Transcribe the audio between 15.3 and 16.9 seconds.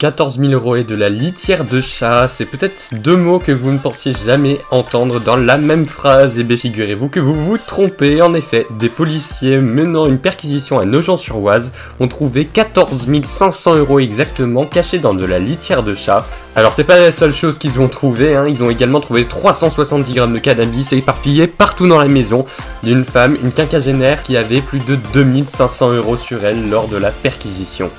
litière de chat. Alors c'est